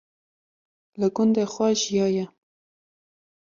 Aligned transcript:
li 0.99 1.07
gundê 1.15 1.45
xwe 1.53 1.67
jiyaye 1.81 2.25